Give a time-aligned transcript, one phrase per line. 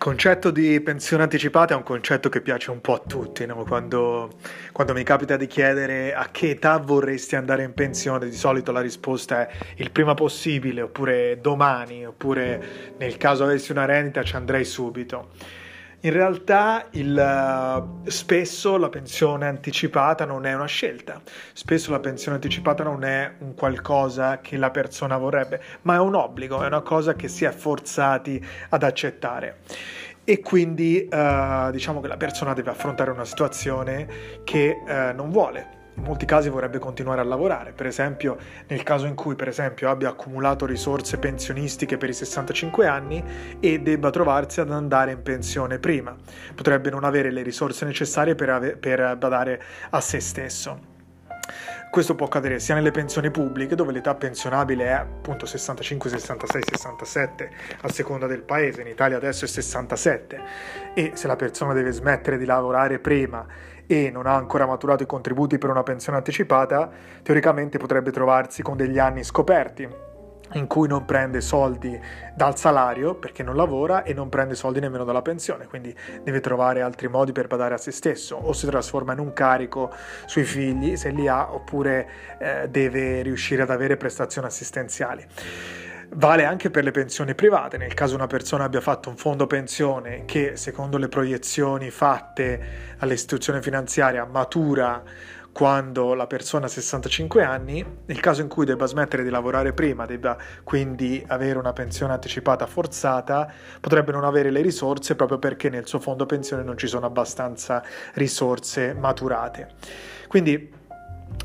[0.00, 3.64] Concetto di pensione anticipata è un concetto che piace un po' a tutti, no?
[3.64, 4.30] quando,
[4.72, 8.80] quando, mi capita di chiedere a che età vorresti andare in pensione, di solito la
[8.80, 14.64] risposta è il prima possibile, oppure domani, oppure nel caso avessi una rendita ci andrei
[14.64, 15.32] subito.
[16.02, 21.20] In realtà il, eh, spesso la pensione anticipata non è una scelta,
[21.52, 26.14] spesso la pensione anticipata non è un qualcosa che la persona vorrebbe, ma è un
[26.14, 29.58] obbligo, è una cosa che si è forzati ad accettare.
[30.24, 34.08] E quindi eh, diciamo che la persona deve affrontare una situazione
[34.42, 39.06] che eh, non vuole, in molti casi vorrebbe continuare a lavorare, per esempio nel caso
[39.06, 43.22] in cui per esempio abbia accumulato risorse pensionistiche per i 65 anni
[43.60, 46.16] e debba trovarsi ad andare in pensione prima,
[46.54, 50.89] potrebbe non avere le risorse necessarie per, ave- per badare a se stesso.
[51.90, 57.50] Questo può accadere sia nelle pensioni pubbliche, dove l'età pensionabile è appunto 65, 66, 67
[57.80, 60.40] a seconda del paese, in Italia adesso è 67,
[60.94, 63.44] e se la persona deve smettere di lavorare prima
[63.88, 66.88] e non ha ancora maturato i contributi per una pensione anticipata,
[67.24, 70.09] teoricamente potrebbe trovarsi con degli anni scoperti
[70.54, 71.98] in cui non prende soldi
[72.34, 76.82] dal salario perché non lavora e non prende soldi nemmeno dalla pensione, quindi deve trovare
[76.82, 79.92] altri modi per badare a se stesso o si trasforma in un carico
[80.26, 85.26] sui figli se li ha oppure eh, deve riuscire ad avere prestazioni assistenziali.
[86.12, 90.24] Vale anche per le pensioni private, nel caso una persona abbia fatto un fondo pensione
[90.24, 95.00] che secondo le proiezioni fatte all'istituzione finanziaria matura
[95.52, 100.06] quando la persona ha 65 anni, nel caso in cui debba smettere di lavorare prima,
[100.06, 105.86] debba quindi avere una pensione anticipata forzata, potrebbe non avere le risorse proprio perché nel
[105.86, 107.82] suo fondo pensione non ci sono abbastanza
[108.14, 109.68] risorse maturate.
[110.28, 110.78] Quindi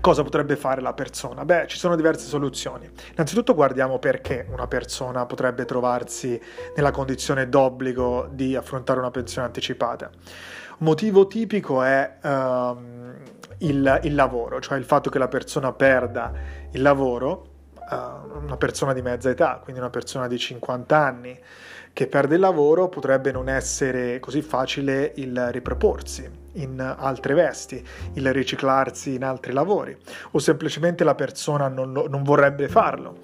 [0.00, 1.44] Cosa potrebbe fare la persona?
[1.44, 2.88] Beh, ci sono diverse soluzioni.
[3.10, 6.40] Innanzitutto guardiamo perché una persona potrebbe trovarsi
[6.76, 10.08] nella condizione d'obbligo di affrontare una pensione anticipata.
[10.78, 13.14] Un motivo tipico è um,
[13.58, 16.32] il, il, lavoro, cioè il fatto che la persona perda
[16.70, 21.38] il lavoro, uh, una persona di mezza età, quindi una persona di 50 anni
[21.92, 27.84] che perde il lavoro, potrebbe non essere così facile il riproporsi in altre vesti,
[28.14, 29.96] il riciclarsi in altri lavori
[30.32, 33.18] o semplicemente la persona non, non vorrebbe farlo,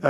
[0.00, 0.08] uh,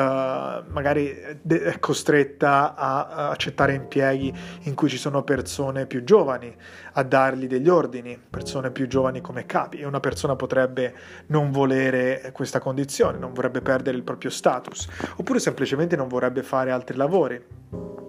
[0.68, 6.54] magari è costretta a accettare impieghi in cui ci sono persone più giovani
[6.92, 10.94] a dargli degli ordini, persone più giovani come capi e una persona potrebbe
[11.26, 16.70] non volere questa condizione, non vorrebbe perdere il proprio status oppure semplicemente non vorrebbe fare
[16.70, 18.06] altri lavori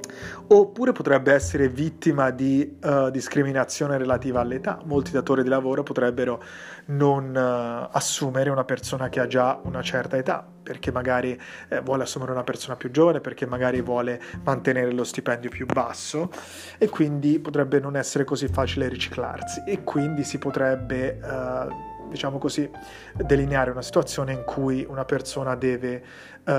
[0.47, 4.79] oppure potrebbe essere vittima di uh, discriminazione relativa all'età.
[4.85, 6.41] Molti datori di lavoro potrebbero
[6.87, 12.03] non uh, assumere una persona che ha già una certa età, perché magari eh, vuole
[12.03, 16.29] assumere una persona più giovane, perché magari vuole mantenere lo stipendio più basso
[16.77, 21.19] e quindi potrebbe non essere così facile riciclarsi e quindi si potrebbe...
[21.21, 22.69] Uh, diciamo così,
[23.15, 26.03] delineare una situazione in cui una persona deve
[26.45, 26.51] uh,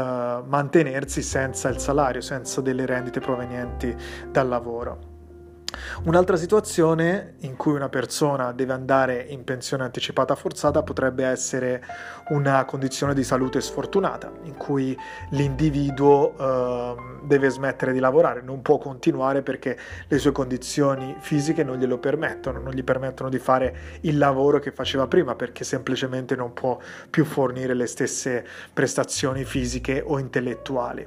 [0.47, 3.95] mantenersi senza il salario, senza delle rendite provenienti
[4.31, 5.10] dal lavoro.
[6.03, 11.85] Un'altra situazione in cui una persona deve andare in pensione anticipata forzata potrebbe essere
[12.29, 14.97] una condizione di salute sfortunata, in cui
[15.31, 19.79] l'individuo eh, deve smettere di lavorare, non può continuare perché
[20.09, 24.73] le sue condizioni fisiche non glielo permettono, non gli permettono di fare il lavoro che
[24.73, 26.79] faceva prima perché semplicemente non può
[27.11, 31.07] più fornire le stesse prestazioni fisiche o intellettuali.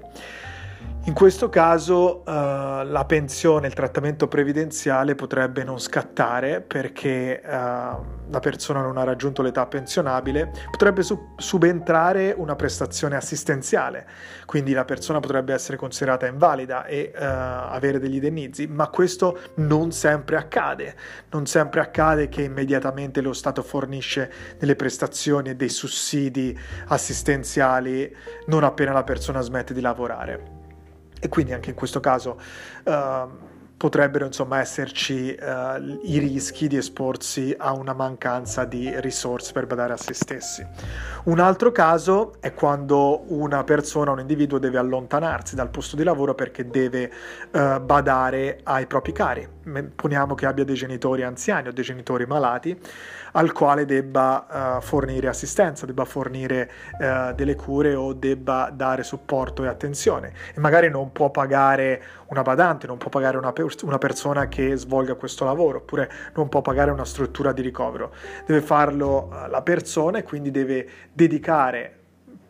[1.06, 8.40] In questo caso uh, la pensione, il trattamento previdenziale potrebbe non scattare perché uh, la
[8.40, 14.08] persona non ha raggiunto l'età pensionabile, potrebbe su- subentrare una prestazione assistenziale,
[14.46, 19.92] quindi la persona potrebbe essere considerata invalida e uh, avere degli indennizi, ma questo non
[19.92, 20.96] sempre accade,
[21.32, 26.58] non sempre accade che immediatamente lo Stato fornisce delle prestazioni e dei sussidi
[26.88, 28.16] assistenziali
[28.46, 30.62] non appena la persona smette di lavorare
[31.24, 32.38] e quindi anche in questo caso
[32.84, 32.92] uh,
[33.84, 39.92] potrebbero insomma esserci uh, i rischi di esporsi a una mancanza di risorse per badare
[39.92, 40.66] a se stessi.
[41.26, 46.34] Un altro caso è quando una persona, un individuo deve allontanarsi dal posto di lavoro
[46.34, 47.12] perché deve
[47.52, 49.50] uh, badare ai propri cari.
[49.96, 52.78] Poniamo che abbia dei genitori anziani o dei genitori malati
[53.34, 56.72] al quale debba uh, fornire assistenza, debba fornire
[57.36, 62.88] delle cure o debba dare supporto e attenzione e magari non può pagare una badante,
[62.88, 66.92] non può pagare una, per- una persona che svolga questo lavoro oppure non può pagare
[66.92, 68.14] una struttura di ricovero,
[68.46, 72.03] deve farlo uh, la persona e quindi deve dedicare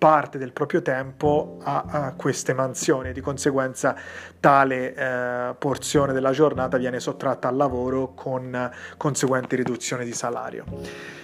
[0.03, 3.95] parte del proprio tempo a, a queste mansioni, di conseguenza
[4.41, 10.65] tale eh, porzione della giornata viene sottratta al lavoro con conseguente riduzione di salario.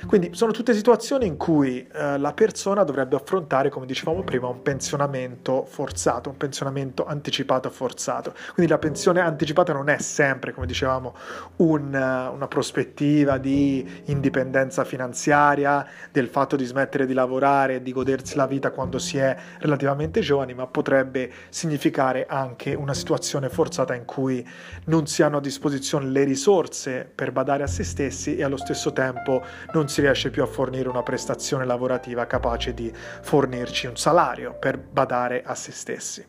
[0.08, 4.62] Quindi sono tutte situazioni in cui eh, la persona dovrebbe affrontare, come dicevamo prima, un
[4.62, 8.34] pensionamento forzato, un pensionamento anticipato forzato.
[8.54, 11.16] Quindi la pensione anticipata non è sempre, come dicevamo,
[11.58, 18.48] un, una prospettiva di indipendenza finanziaria, del fatto di smettere di lavorare di godersi la
[18.48, 24.48] vita quando si è relativamente giovani, ma potrebbe significare anche una situazione forzata in cui
[24.86, 28.94] non si hanno a disposizione le risorse per badare a se stessi e allo stesso
[28.94, 29.44] tempo
[29.74, 34.78] non si riesce più a fornire una prestazione lavorativa capace di fornirci un salario per
[34.78, 36.26] badare a se stessi.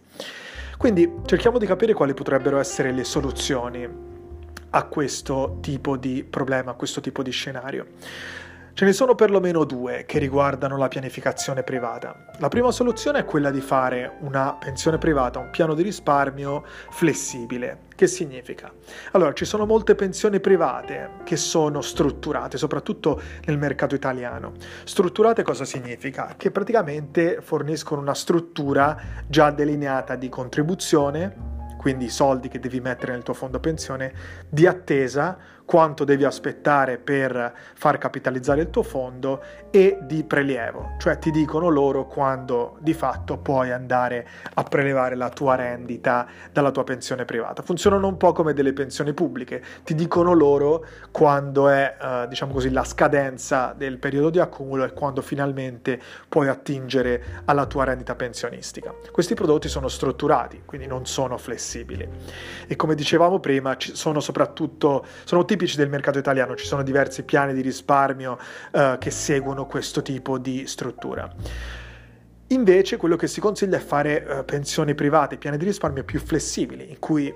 [0.77, 3.87] Quindi cerchiamo di capire quali potrebbero essere le soluzioni
[4.71, 7.87] a questo tipo di problema, a questo tipo di scenario.
[8.73, 12.27] Ce ne sono perlomeno due che riguardano la pianificazione privata.
[12.39, 17.89] La prima soluzione è quella di fare una pensione privata, un piano di risparmio flessibile.
[17.95, 18.73] Che significa?
[19.13, 24.53] Allora, ci sono molte pensioni private che sono strutturate, soprattutto nel mercato italiano.
[24.85, 26.35] Strutturate cosa significa?
[26.37, 28.97] Che praticamente forniscono una struttura
[29.27, 34.13] già delineata di contribuzione, quindi i soldi che devi mettere nel tuo fondo pensione,
[34.49, 35.37] di attesa,
[35.71, 39.41] quanto devi aspettare per far capitalizzare il tuo fondo
[39.71, 45.29] e di prelievo, cioè ti dicono loro quando di fatto puoi andare a prelevare la
[45.29, 47.63] tua rendita dalla tua pensione privata.
[47.63, 52.73] Funzionano un po' come delle pensioni pubbliche, ti dicono loro quando è eh, diciamo così
[52.73, 58.93] la scadenza del periodo di accumulo e quando finalmente puoi attingere alla tua rendita pensionistica.
[59.13, 62.09] Questi prodotti sono strutturati, quindi non sono flessibili
[62.67, 67.23] e come dicevamo prima sono soprattutto sono tipi tipici del mercato italiano, ci sono diversi
[67.23, 68.39] piani di risparmio
[68.73, 71.31] eh, che seguono questo tipo di struttura.
[72.49, 76.89] Invece quello che si consiglia è fare eh, pensioni private, piani di risparmio più flessibili,
[76.89, 77.33] in cui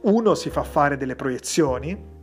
[0.00, 2.16] uno si fa fare delle proiezioni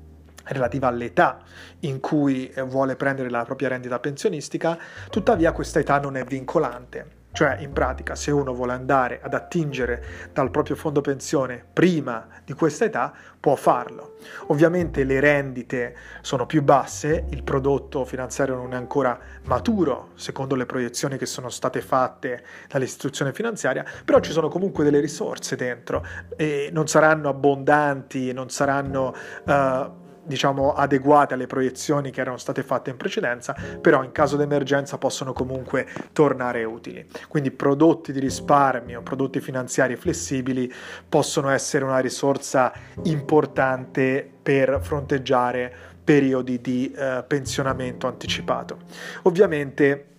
[0.45, 1.43] relativa all'età
[1.81, 4.77] in cui eh, vuole prendere la propria rendita pensionistica,
[5.11, 7.23] tuttavia questa età non è vincolante.
[7.35, 12.53] Cioè, in pratica, se uno vuole andare ad attingere dal proprio fondo pensione prima di
[12.53, 14.15] questa età, può farlo.
[14.47, 20.65] Ovviamente le rendite sono più basse, il prodotto finanziario non è ancora maturo, secondo le
[20.65, 26.05] proiezioni che sono state fatte dall'istituzione finanziaria, però ci sono comunque delle risorse dentro
[26.37, 29.13] e non saranno abbondanti, non saranno...
[29.43, 34.43] Uh, diciamo adeguate alle proiezioni che erano state fatte in precedenza, però in caso di
[34.43, 37.05] emergenza possono comunque tornare utili.
[37.27, 40.71] Quindi prodotti di risparmio, prodotti finanziari flessibili
[41.07, 48.77] possono essere una risorsa importante per fronteggiare periodi di eh, pensionamento anticipato.
[49.23, 50.14] Ovviamente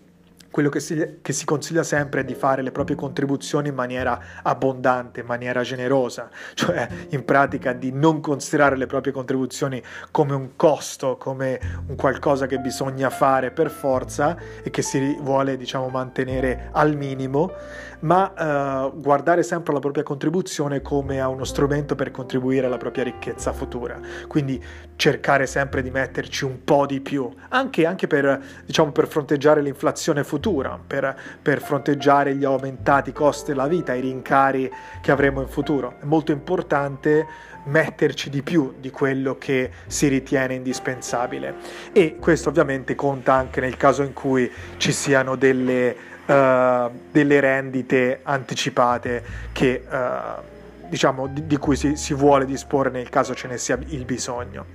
[0.57, 4.19] quello che si, che si, consiglia sempre è di fare le proprie contribuzioni in maniera
[4.43, 10.57] abbondante, in maniera generosa, cioè in pratica di non considerare le proprie contribuzioni come un
[10.57, 16.71] costo, come un qualcosa che bisogna fare per forza e che si vuole diciamo mantenere
[16.73, 17.53] al minimo,
[18.01, 23.05] ma eh, guardare sempre la propria contribuzione come a uno strumento per contribuire alla propria
[23.05, 24.01] ricchezza futura.
[24.27, 24.63] Quindi
[24.97, 30.25] cercare sempre di metterci un po' di più, anche, anche per, diciamo, per fronteggiare l'inflazione
[30.25, 35.49] futura futura, per, per fronteggiare gli aumentati costi della vita, i rincari che avremo in
[35.49, 35.97] futuro.
[36.01, 37.27] È molto importante
[37.65, 41.55] metterci di più di quello che si ritiene indispensabile
[41.91, 48.21] e questo ovviamente conta anche nel caso in cui ci siano delle, uh, delle rendite
[48.23, 53.59] anticipate che, uh, diciamo, di, di, cui si, si vuole disporre nel caso ce ne
[53.59, 54.67] sia il bisogno.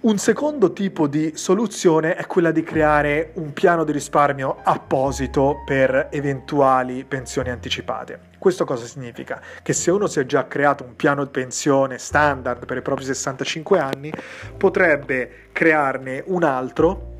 [0.00, 6.06] Un secondo tipo di soluzione è quella di creare un piano di risparmio apposito per
[6.12, 8.20] eventuali pensioni anticipate.
[8.38, 9.42] Questo cosa significa?
[9.60, 13.06] Che se uno si è già creato un piano di pensione standard per i propri
[13.06, 14.12] 65 anni,
[14.56, 17.14] potrebbe crearne un altro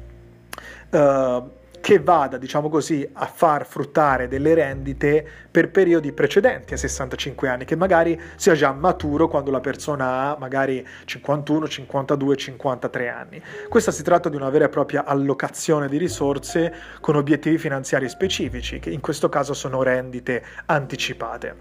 [0.91, 1.51] uh,
[1.89, 7.65] che vada, diciamo così, a far fruttare delle rendite per periodi precedenti ai 65 anni,
[7.65, 13.43] che magari sia già maturo quando la persona ha magari 51, 52, 53 anni.
[13.71, 18.81] Questa si tratta di una vera e propria allocazione di risorse con obiettivi finanziari specifici,
[18.81, 21.55] che in questo caso sono rendite anticipate.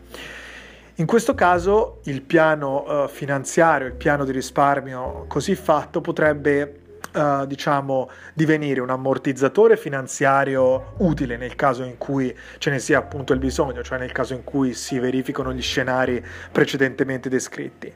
[0.96, 6.82] In questo caso il piano uh, finanziario, il piano di risparmio così fatto potrebbe
[7.18, 13.34] uh, diciamo, divenire un ammortizzatore finanziario utile nel caso in cui ce ne sia appunto
[13.34, 17.92] il bisogno, cioè nel caso in cui si verificano gli scenari precedentemente descritti.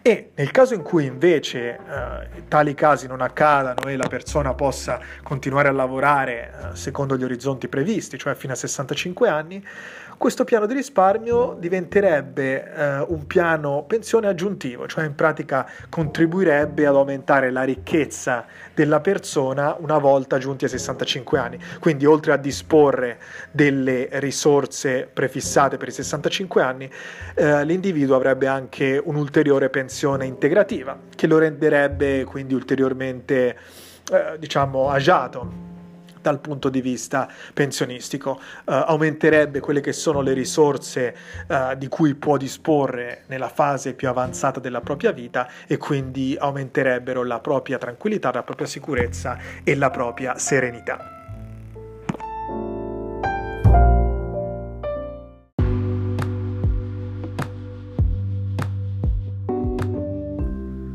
[0.00, 5.00] E nel caso in cui invece uh, tali casi non accadano e la persona possa
[5.22, 9.64] continuare a lavorare uh, secondo gli orizzonti previsti, cioè fino a 65 anni,
[10.22, 16.94] questo piano di risparmio diventerebbe eh, un piano pensione aggiuntivo, cioè in pratica contribuirebbe ad
[16.94, 21.58] aumentare la ricchezza della persona una volta giunti ai 65 anni.
[21.80, 23.18] Quindi oltre a disporre
[23.50, 26.88] delle risorse prefissate per i 65 anni,
[27.34, 33.58] eh, l'individuo avrebbe anche un'ulteriore pensione integrativa che lo renderebbe quindi ulteriormente
[34.12, 35.70] eh, diciamo agiato
[36.22, 41.14] dal punto di vista pensionistico, uh, aumenterebbe quelle che sono le risorse
[41.48, 47.22] uh, di cui può disporre nella fase più avanzata della propria vita e quindi aumenterebbero
[47.24, 51.21] la propria tranquillità, la propria sicurezza e la propria serenità.